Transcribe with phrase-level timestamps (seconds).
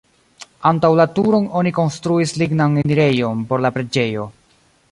[0.69, 4.27] Antaŭ la turon oni konstruis lignan enirejon por la preĝejo.